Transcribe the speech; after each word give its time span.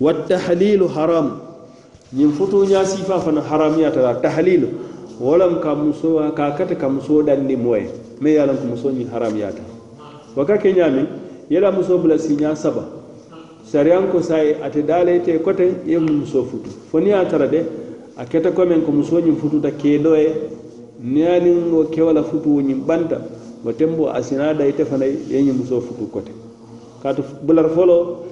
wadda 0.00 0.38
halilu 0.38 0.88
haram 0.88 1.38
yin 2.12 2.32
fito 2.32 2.64
ya 2.64 2.84
sifa 2.86 3.20
fana 3.20 3.40
haram 3.40 3.80
ya 3.80 3.90
tara 3.92 4.14
ta 4.20 4.30
halilu 4.30 4.68
walam 5.20 5.60
ka 5.60 5.74
muso 5.74 6.18
ka 6.34 6.50
kata 6.58 6.74
ka 6.74 6.88
muso 6.88 7.22
dan 7.22 7.46
ni 7.46 7.54
moye 7.54 7.86
me 8.20 8.34
ya 8.34 8.46
lan 8.46 8.56
muso 8.66 8.90
ni 8.90 9.04
haram 9.04 9.36
ya 9.38 9.52
ta 9.54 9.62
waka 10.36 10.58
ke 10.58 10.72
nyami 10.74 11.06
yala 11.48 11.70
muso 11.70 11.98
bila 12.02 12.18
si 12.18 12.34
nya 12.34 12.56
saba 12.58 12.82
sariyan 13.62 14.10
ko 14.10 14.18
sai 14.20 14.58
ate 14.60 14.82
dale 14.82 15.22
te 15.22 15.38
kote 15.38 15.76
ye 15.86 15.94
muso 15.98 16.42
futu 16.42 16.70
foni 16.90 17.10
ya 17.14 17.22
tara 17.30 17.46
de 17.46 17.62
a 18.18 18.26
kata 18.26 18.50
ko 18.50 18.66
men 18.66 18.82
ko 18.82 18.90
muso 18.90 19.20
ni 19.22 19.30
futu 19.38 19.60
ta 19.62 19.70
ke 19.70 20.02
doye 20.02 20.34
ni 20.98 21.22
ngo 21.54 21.86
ke 21.86 22.02
wala 22.02 22.24
futu 22.26 22.58
ni 22.62 22.74
banta 22.74 23.22
watembo 23.64 24.10
asinada 24.10 24.66
ite 24.66 24.82
fana 24.84 25.04
ye 25.06 25.52
muso 25.54 25.78
futu 25.80 26.10
kote 26.10 26.34
kaatu 27.02 27.22
bular 27.42 27.68
foloo 27.76 28.24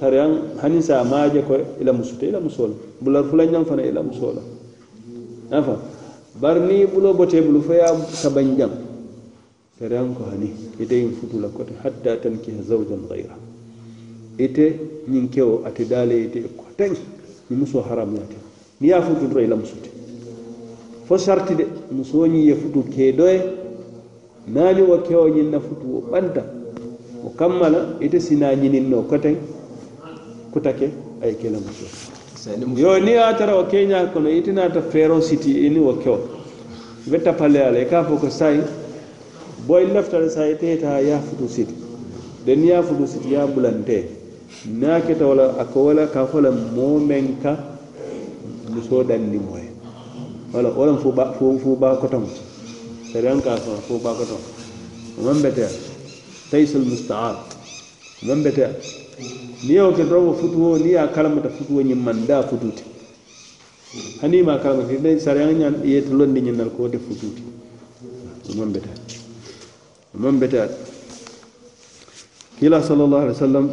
sariyan 0.00 0.32
hani 0.62 0.82
sa 0.82 1.04
maaje 1.04 1.40
ko 1.42 1.54
ila 1.80 1.92
musute 1.92 2.22
ila 2.28 2.40
musola 2.40 2.74
bular 3.00 3.24
fulañan 3.30 3.64
fana 3.64 3.82
ila 3.86 4.02
musola 4.02 4.42
afa 5.50 5.76
bar 6.40 6.56
ni 6.60 6.86
bulo 6.86 7.14
bote 7.14 7.40
bulu 7.46 7.62
fo 7.62 7.72
ya 7.74 7.94
sabanjang 8.22 8.72
sariyan 9.78 10.14
ko 10.14 10.22
hani 10.30 10.50
ite 10.80 10.92
yin 10.94 11.12
futula 11.20 11.48
kote 11.48 11.72
hatta 11.84 12.16
tankiha 12.22 12.62
zawjan 12.62 13.06
gayra 13.08 13.36
ite 14.38 14.76
ñin 15.08 15.28
kewo 15.28 15.62
ate 15.66 15.84
daale 15.88 16.24
ite 16.24 16.48
ko 16.56 16.64
tan 16.76 16.94
ni 17.50 17.56
muso 17.56 17.80
haram 17.82 18.14
yaate 18.16 18.36
ni 18.80 18.88
ya 18.88 19.00
futudura 19.02 19.42
ila 19.42 19.56
musute 19.56 19.90
fo 21.06 21.18
sarti 21.18 21.54
de 21.54 21.66
musoñi 21.92 22.46
ye 22.48 22.54
futu 22.54 22.82
ke 22.90 23.12
doye 23.14 23.40
naani 24.48 24.82
wo 24.82 24.98
kewo 24.98 25.28
ñin 25.28 25.50
na 25.50 25.60
futu 25.60 25.86
wo 25.92 26.00
ɓanta 26.10 26.59
o 27.26 27.30
kammala 27.30 27.88
ite 28.00 28.18
sina 28.20 28.54
ñininno 28.56 29.02
koten 29.06 29.36
kutake 30.52 30.90
ay 31.22 31.34
kela 31.36 31.58
muso 31.58 31.86
yo 32.76 32.98
ni 32.98 33.14
a 33.16 33.34
tara 33.36 33.56
o 33.58 33.64
keña 33.68 34.06
kono 34.12 34.30
ite 34.30 34.52
nata 34.52 34.80
fero 34.80 35.20
siti 35.20 35.66
ini 35.66 35.78
o 35.78 35.92
keo 35.98 36.18
ve 37.06 37.18
tapale 37.20 37.60
ala 37.62 37.78
e 37.78 37.86
ka 37.86 38.04
fo 38.04 38.16
ko 38.16 38.30
say 38.30 38.60
boy 39.66 39.84
leftare 39.92 40.30
sa 40.30 40.46
ite 40.48 40.80
ta 40.80 40.98
ya 41.00 41.18
futu 41.20 41.48
siti 41.48 41.74
den 42.46 42.64
ya 42.64 42.82
futu 42.82 43.06
siti 43.06 43.32
ya 43.34 43.46
bulante 43.46 44.08
na 44.64 45.00
ke 45.00 45.14
ta 45.16 45.26
wala 45.26 45.56
ak 45.60 45.74
wala 45.76 46.06
ka 46.08 46.24
fo 46.26 46.40
la 46.40 46.50
momen 46.50 47.36
ka 47.42 47.52
muso 48.72 49.02
dan 49.04 49.28
ni 49.30 49.36
moy 49.38 49.62
wala 50.54 50.70
wala 50.72 50.96
fu 50.96 51.12
ba 51.12 51.32
fu 51.36 51.76
ba 51.76 51.96
ko 52.00 52.08
tam 52.08 52.24
sere 53.12 53.28
an 53.28 53.42
ka 53.42 53.56
fo 53.60 53.98
ba 54.00 54.12
ko 54.16 54.24
tam 54.24 54.40
mo 55.24 55.32
mbete 55.36 55.89
laysa 56.52 56.78
almustaan 56.78 57.36
man 58.28 58.42
bete 58.42 58.66
ni 59.66 59.74
yaw 59.78 59.92
ke 59.94 60.02
rowo 60.04 60.32
futuwo 60.34 60.78
ni 60.78 60.92
ya 60.98 61.06
kalamata 61.08 61.48
futuwo 61.50 61.82
ñim 61.82 62.02
man 62.02 62.26
da 62.26 62.42
fututi 62.42 62.82
hanima 64.20 64.58
kalamata 64.58 64.92
ne 65.02 65.18
sara 65.20 65.46
ñan 65.52 65.80
yete 65.86 66.10
londi 66.12 66.40
ñen 66.42 66.56
nal 66.58 66.70
ko 66.74 66.88
de 66.88 66.98
fututi 66.98 67.42
man 68.58 68.72
bete 68.74 68.88
man 70.14 70.38
bete 70.42 70.66
kila 72.58 72.82
sallallahu 72.82 73.22
alaihi 73.30 73.38
wasallam 73.40 73.66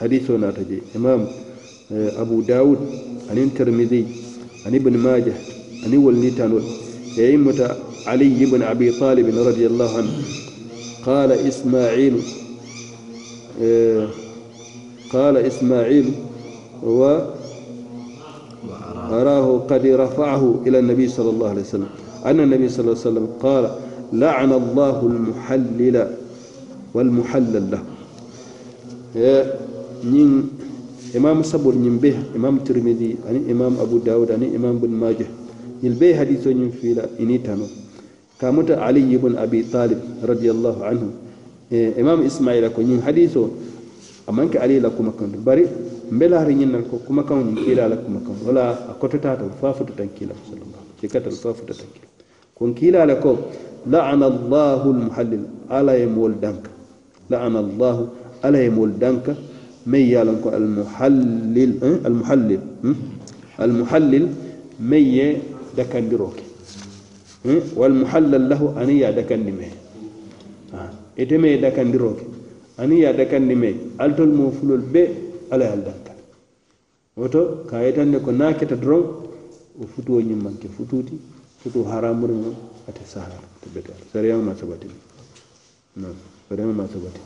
hadithu 0.00 0.38
na 0.38 0.50
taje 0.52 0.82
imam 0.98 1.26
abu 2.18 2.42
daud 2.42 2.78
anin 3.30 3.50
tirmidhi 3.54 4.06
ani 4.66 4.76
ibn 4.82 4.96
majah 4.98 5.36
ani 5.86 5.96
walnitanul 6.02 6.64
yayin 7.16 7.40
muta 7.46 7.76
ali 8.10 8.26
ibn 8.42 8.58
abi 8.66 8.90
talib 8.98 9.26
radiyallahu 9.34 9.96
anhu 10.02 10.50
قال 11.06 11.32
إسماعيل 11.32 12.16
إيه، 13.60 14.08
قال 15.12 15.36
إسماعيل 15.36 16.12
و 16.82 17.18
أراه 19.12 19.58
قد 19.58 19.86
رفعه 19.86 20.60
إلى 20.66 20.78
النبي 20.78 21.08
صلى 21.08 21.30
الله 21.30 21.48
عليه 21.48 21.60
وسلم 21.62 21.86
أن 22.26 22.40
النبي 22.40 22.68
صلى 22.68 22.80
الله 22.80 22.98
عليه 23.00 23.10
وسلم 23.10 23.26
قال 23.42 23.70
لعن 24.12 24.52
الله 24.52 25.00
المحلل 25.06 26.10
والمحلل 26.94 27.70
له 27.70 27.82
إيه، 29.16 29.54
نين 30.04 30.48
إمام 31.16 31.42
صبر 31.42 31.74
نين 31.74 31.96
به 31.98 32.14
إمام 32.36 32.58
ترمذي 32.58 33.16
أني 33.30 33.52
إمام 33.52 33.76
أبو 33.80 33.98
داود 33.98 34.30
أني 34.30 34.56
إمام 34.56 34.78
بن 34.78 34.90
ماجه 34.90 35.26
نين 35.84 36.16
حديثه 36.18 36.50
نين 36.52 36.70
فيلا 36.70 37.04
إني 37.20 37.38
تنو 37.38 37.64
kamuta 38.42 38.74
aliyu 38.86 39.14
ibn 39.22 39.38
abi 39.44 39.60
talib 39.72 40.00
radiallahu 40.30 40.80
anhu 40.90 41.06
e, 41.70 41.94
imam 41.94 42.26
ismaila 42.26 42.74
ko 42.74 42.82
ñin 42.82 42.98
hadis 43.06 43.36
o 43.38 43.54
amanke 44.26 44.58
ali 44.58 44.80
la 44.82 44.90
kumakandu 44.90 45.38
bari 45.38 45.62
mbelaari 46.10 46.54
ñinnan 46.58 46.84
ko 46.90 46.98
kumakaw 47.06 47.38
ñin 47.38 47.54
kiilala 47.62 47.96
kumakaw 48.02 48.34
wala 48.46 48.62
a 48.90 48.98
kototaata 48.98 49.46
faafuta 49.62 49.92
tan 49.94 50.10
kiila 50.16 50.34
sallallahu 50.50 50.84
kikatal 50.98 51.32
faafuta 51.38 51.70
tan 51.74 51.86
kiila 51.94 52.08
kon 52.54 52.74
kiilala 52.74 53.14
ko 53.22 53.30
laana 53.86 54.26
llahu 54.28 54.90
lmuhallil 54.90 55.44
ala 55.70 55.94
ye 55.94 56.06
mool 56.10 56.34
danka 56.42 56.70
laana 57.30 57.62
llahu 57.62 58.08
ala 58.42 58.58
ye 58.58 58.68
mool 58.74 58.90
danka 58.98 59.36
mey 59.86 60.02
yalan 60.12 60.42
ko 60.42 60.50
almuhallil 60.50 61.70
eh, 61.84 61.94
almuhallil 62.04 62.62
hmm? 62.82 62.96
almuhallil 63.62 64.26
mey 64.82 65.04
ye 65.18 65.26
dakandiroke 65.78 66.50
Hmm? 67.44 67.58
wal 67.74 67.90
muhallal 67.92 68.46
lahu 68.54 68.70
ani 68.78 69.00
ya 69.02 69.10
dakandi 69.12 69.50
me 69.50 69.66
iteme 71.18 71.48
e 71.50 71.50
ye 71.52 71.58
dakandiroke 71.58 72.22
ani 72.78 73.00
ya 73.02 73.10
dakandi 73.12 73.54
me 73.58 73.74
altol 73.98 74.28
mo 74.30 74.52
fulol 74.54 74.78
be 74.78 75.10
ala 75.50 75.64
yal 75.66 75.82
dankal 75.82 76.14
woto 77.18 77.66
ka 77.66 77.82
yitande 77.82 78.22
ko 78.22 78.30
naketa 78.30 78.76
doron 78.78 79.26
o 79.74 79.82
futuwo 79.90 80.20
ñimmanke 80.22 80.68
fututi 80.70 81.18
futu 81.58 81.82
haramuri 81.84 82.30
mo 82.32 82.54
ate 82.86 83.02
sahala 83.10 83.34
te 83.60 83.66
beto 83.74 83.90
sariyama 84.14 84.42
ma 84.54 84.54
sabati 84.54 84.86
non 85.98 86.14
sariyama 86.48 86.72
ma 86.78 86.86
sabati 86.94 87.20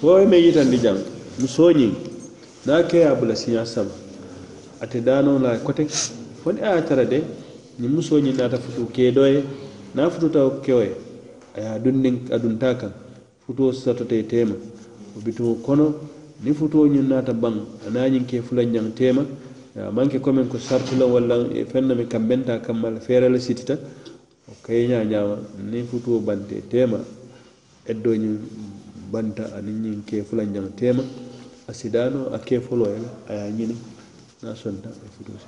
fo 0.00 0.18
e 0.18 0.26
me 0.26 0.36
yitandi 0.42 0.74
jang 0.76 0.98
mu 1.38 1.46
soñing 1.46 1.94
na 2.66 2.82
ke 2.82 2.98
ya 2.98 3.14
bula 3.14 3.30
sinya 3.38 3.62
sama 3.64 3.90
a 4.82 4.86
te 4.90 4.98
da 5.00 5.22
nan 5.22 5.38
la 5.40 5.54
kote 5.62 5.86
wani 6.44 6.58
a 6.66 6.82
tara 6.82 7.04
de 7.06 7.22
ni 7.78 7.86
muso 7.86 8.18
ni 8.18 8.32
na 8.34 8.48
ta 8.50 8.58
futu 8.58 8.90
ke 8.90 9.06
doye 9.14 9.44
na 9.94 10.10
futu 10.10 10.26
ta 10.30 10.42
kewe 10.66 10.90
a 11.54 11.60
ya 11.62 11.78
dunnin 11.78 12.18
adunta 12.34 12.74
kan 12.76 12.90
futu 13.46 13.70
sa 13.72 13.94
ta 13.94 14.02
ta 14.04 14.18
tema 14.26 14.54
obitu 15.16 15.54
kono 15.62 15.94
ni 16.42 16.50
futu 16.52 16.86
ni 16.90 16.98
na 17.06 17.22
ta 17.22 17.30
ban 17.32 17.62
na 17.90 18.04
yin 18.10 18.24
ke 18.26 18.42
fulan 18.42 18.74
yan 18.74 18.90
tema 18.98 19.22
man 19.94 20.08
ke 20.10 20.18
komen 20.18 20.48
ko 20.50 20.58
sartu 20.58 20.96
la 20.98 21.06
walla 21.06 21.46
e 21.54 21.62
fenna 21.70 21.94
mi 21.94 22.02
kambenta 22.06 22.58
kammal 22.66 22.98
fere 23.00 23.28
la 23.30 23.38
sitita 23.38 23.78
o 24.50 24.58
kay 24.66 24.88
nya 24.90 25.04
nya 25.06 25.22
ni 25.70 25.82
futu 25.86 26.18
bante 26.18 26.66
tema 26.68 26.98
eddo 27.86 28.10
ni 28.16 28.34
banta 29.14 29.54
anin 29.54 29.84
yin 29.86 30.02
ke 30.02 30.24
fulan 30.26 30.50
yan 30.52 30.66
tema 30.74 31.02
a 31.68 31.72
sidano 31.74 32.32
a 32.32 32.38
kefolo 32.38 32.86
yele 32.86 33.08
aya 33.28 33.50
ñine 33.50 33.76
na 34.42 34.54
sonta 34.54 34.88
e 34.88 35.08
futosi 35.10 35.46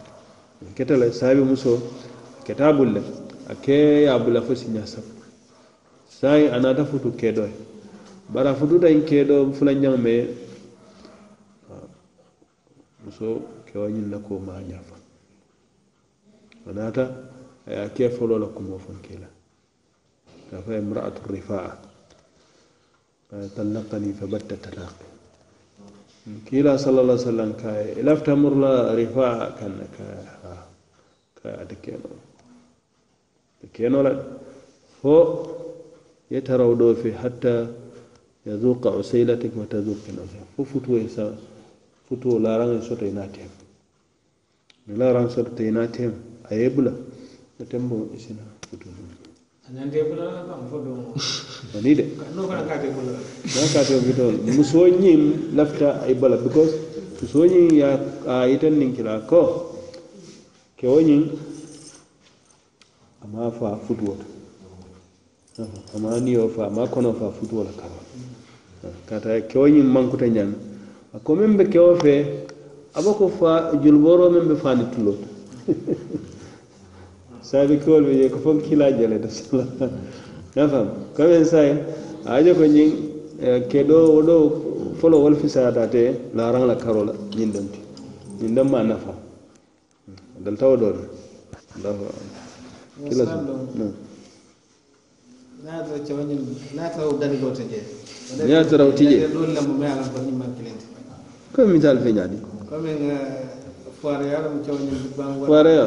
mais 0.63 0.75
ketele 0.75 1.13
saabi 1.13 1.43
muso 1.43 1.79
ketabul 2.45 2.93
le 2.93 3.03
a 3.47 3.55
ke 3.55 4.03
yabula 4.05 4.43
fo 4.43 4.55
siña 4.55 4.85
sappo 4.87 5.23
sai 6.09 6.49
anata 6.51 6.85
futu 6.85 7.15
kedoye 7.15 7.55
bara 8.29 8.53
fututa 8.55 8.89
in 8.91 9.05
kedo 9.05 9.53
fula 9.53 9.73
ñang 9.75 9.97
me 9.97 10.27
muso 13.05 13.43
kewa 13.67 13.89
ñin 13.89 14.11
la 14.11 14.19
ko 14.19 14.39
maña 14.41 14.83
fa 14.83 14.97
anata 16.71 17.31
aya 17.67 17.91
kefolo 17.93 18.39
la 18.39 18.47
kumo 18.47 18.77
fon 18.79 18.99
kela 19.07 19.29
kafa 20.51 20.77
imraatu 20.83 21.23
rifaa 21.31 21.79
talaqani 23.55 24.13
fabatta 24.19 24.57
talaqi 24.57 25.17
kila 26.45 26.77
sallallahu 26.79 27.17
alaihi 27.19 27.25
wasallam 27.27 27.53
ka 27.61 27.73
ilafta 28.01 28.33
murla 28.37 28.93
rifa 29.01 29.57
kan 29.59 29.73
ka 29.97 30.09
ka 31.41 31.49
atkeno 31.65 32.11
atkeno 33.65 33.99
la 34.07 34.13
fo 35.01 35.15
yataraw 36.33 36.71
do 36.81 36.89
fi 37.01 37.11
hatta 37.21 37.57
yazuqa 38.49 38.91
usaylatik 39.01 39.57
wa 39.61 39.67
tazuq 39.73 39.99
kan 40.07 40.17
fo 40.57 40.65
futu 40.65 40.97
isa 41.01 41.27
e 41.33 41.41
futu 42.07 42.39
la 42.45 42.57
ran 42.61 42.77
e 42.79 42.83
sota 42.89 43.07
inatem 43.09 43.51
e 44.91 44.93
la 45.01 45.13
ran 45.15 45.31
sota 45.33 45.63
inatem 45.65 46.13
ayebla 46.51 46.93
tembo 47.69 47.97
isina 48.17 48.43
futu 48.69 48.89
ani 49.77 49.91
de 51.95 52.05
kate 53.75 53.93
vitol 54.07 54.35
musoñin 54.57 55.23
lafta 55.55 56.01
ay 56.03 56.13
e 56.13 56.15
bala 56.15 56.37
because 56.37 56.73
musoñin 57.21 57.71
ya 57.75 58.01
a 58.27 58.47
yitan 58.47 58.79
nin 58.79 58.95
kila 58.95 59.21
ko 59.27 59.73
kewoñin 60.77 61.29
ama 63.25 63.51
fa 63.51 63.77
futuwoto 63.85 64.25
ama 65.95 66.19
niyo 66.21 66.49
fa 66.49 66.67
ama 66.67 66.89
kono 66.89 67.13
fa 67.13 67.31
futuwola 67.31 67.71
kawa 67.77 68.01
kata 69.05 69.41
kewoñin 69.49 69.85
mankuta 69.87 70.27
ñan 70.29 70.55
ako 71.15 71.35
min 71.35 71.57
be 71.57 71.65
kewo 71.69 71.95
fe 72.01 72.47
aba 72.95 73.13
ko 73.13 73.29
fa 73.29 73.73
julboro 73.85 74.31
min 74.31 74.49
be 74.49 74.55
fani 74.57 74.85
tulot 74.95 75.19
sabi 77.49 77.77
ɓe 77.81 78.15
je 78.19 78.29
ko 78.29 78.39
fof 78.39 78.69
kila 78.69 78.93
jele 78.93 79.19
to 79.21 79.29
sala 79.31 79.67
nafam 80.55 80.89
kamen 81.17 81.45
saye 81.45 81.71
eh, 81.71 81.81
aje 82.31 82.53
ko 82.53 82.65
ñin 82.67 82.93
ke 83.71 83.85
ɗo 83.89 83.99
woɗo 84.21 84.53
folo 85.01 85.19
wol 85.23 85.35
fisata 85.35 85.87
te 85.89 86.13
la 86.35 86.77
karola 86.77 87.15
ñin 87.37 87.51
ɗamti 87.53 87.79
ñin 88.41 88.53
ɗam 88.55 88.69
ma 88.71 88.83
nafa 88.83 89.15
dal 90.45 90.57
tawa 90.57 90.77
ɗone 90.77 91.01
allahu 91.77 92.05
kila 93.09 93.25
ñata 98.47 98.77
raw 98.77 98.93
tije 98.93 99.27
comme 101.53 101.73
misal 101.73 101.97
feñadi 102.03 102.37
foire 104.03 105.73
yo 105.77 105.87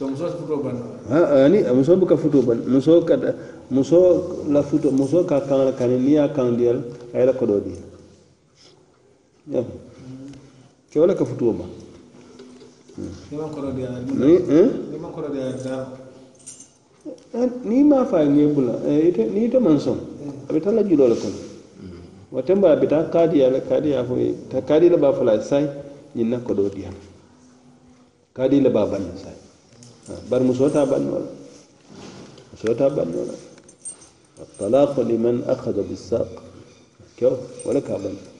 Ah, 0.00 0.14
ah, 1.10 1.48
ni 1.50 1.64
ah, 1.66 1.72
muso 1.74 1.96
buka 1.98 2.14
futo 2.16 2.38
ban 2.46 2.58
muso 2.70 3.02
ka 3.04 3.18
muso 3.68 4.44
la 4.46 4.62
futo 4.62 4.92
muso 4.94 5.24
ka 5.26 5.40
kan 5.42 5.58
la 5.64 5.72
kan 5.74 5.90
ni 5.90 6.12
ya 6.14 6.28
kan 6.30 6.54
dia 6.56 6.72
ay 7.12 7.24
la 7.26 7.32
kodo 7.34 7.58
di 7.58 7.74
ya 9.50 9.64
ke 10.88 11.00
wala 11.02 11.14
ka 11.18 11.24
futo 11.26 11.50
ba 11.50 11.64
ni 12.94 13.10
eh? 13.10 13.34
man 13.36 13.50
kodo 13.50 13.72
dia 13.74 13.88
ni 13.90 14.34
hmm 14.38 14.68
ni 14.92 14.96
man 15.02 15.10
kodo 15.10 15.28
dia 15.34 15.50
eh, 15.50 15.58
da 15.66 15.74
ni 17.66 17.82
ma 17.82 18.04
fa 18.06 18.22
ni 18.22 18.46
bula 18.46 18.78
eh, 18.86 19.08
ite 19.10 19.24
ni 19.26 19.48
to 19.50 19.58
man 19.58 19.80
son 19.82 19.98
abi 20.46 20.60
tala 20.62 20.84
ju 20.86 20.94
dole 20.94 21.16
ko 21.18 21.26
watan 22.38 22.60
ba 22.62 22.76
bita 22.78 23.02
kadi 23.10 23.38
ya 23.42 23.50
la 23.50 23.60
kadi 23.66 23.90
ya 23.98 24.04
fo 24.06 24.14
ta 24.48 24.60
kadi 24.62 24.88
la 24.94 24.98
ba 25.02 25.10
fala 25.12 25.42
sai 25.42 25.66
ni 26.14 26.22
na 26.22 26.38
kodo 26.38 26.68
dia 26.70 26.86
kadi 28.32 28.62
la 28.62 28.70
ba 28.70 28.86
ban 28.86 29.02
sai 29.18 29.46
بر 30.30 30.42
مسوتا 30.48 30.84
بنورا 30.84 31.26
مسوتا 32.52 32.88
بنورا 32.88 33.36
الطلاق 34.40 35.00
لمن 35.00 35.44
أخذ 35.48 35.82
بالساق 35.88 36.42
كيف 37.16 37.66
ولك 37.66 37.90
بنورا 37.90 38.37